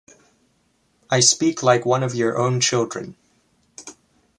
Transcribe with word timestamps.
I 1.11 1.19
speak 1.19 1.61
like 1.61 1.85
one 1.85 2.01
of 2.01 2.15
your 2.15 2.35
own 2.35 2.59
children. 2.59 3.15